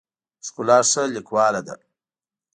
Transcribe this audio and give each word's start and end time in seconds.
ښکلا 0.45 0.79
ښه 0.91 1.03
لیکواله 1.15 1.61
ده. 1.67 1.75